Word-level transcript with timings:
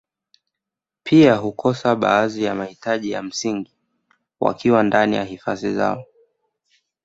Pia 1.03 1.35
hukosa 1.35 1.95
baadhi 1.95 2.43
ya 2.43 2.55
mahitaji 2.55 3.11
ya 3.11 3.23
msingi 3.23 3.71
wakiwa 4.39 4.83
ndani 4.83 5.15
ya 5.15 5.23
hifadhi 5.23 5.73
zao 5.73 6.05